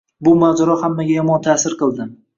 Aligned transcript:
Bu 0.27 0.31
mojaro 0.43 0.77
hammaga 0.85 1.19
yomon 1.19 1.47
ta`sir 1.49 1.77
qildi 1.83 2.13